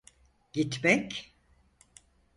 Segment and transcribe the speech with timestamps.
[0.53, 1.33] Gitmek…